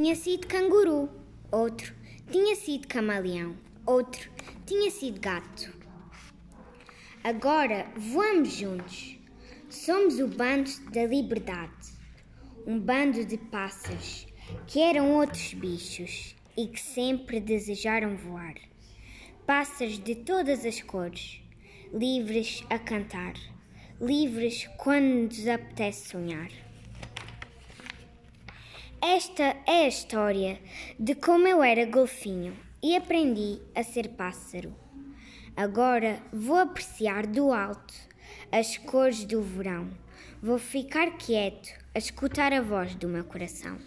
[0.00, 1.10] tinha sido canguru,
[1.50, 1.92] outro
[2.30, 4.30] tinha sido camaleão, outro
[4.64, 5.74] tinha sido gato.
[7.24, 9.18] Agora voamos juntos.
[9.68, 11.72] Somos o bando da liberdade,
[12.64, 14.24] um bando de pássaros
[14.68, 18.54] que eram outros bichos e que sempre desejaram voar.
[19.44, 21.42] Pássaros de todas as cores,
[21.92, 23.34] livres a cantar,
[24.00, 26.67] livres quando nos apetece sonhar.
[29.00, 30.58] Esta é a história
[30.98, 34.74] de como eu era golfinho e aprendi a ser pássaro.
[35.56, 37.94] Agora vou apreciar do alto
[38.50, 39.88] as cores do verão.
[40.42, 43.78] Vou ficar quieto a escutar a voz do meu coração.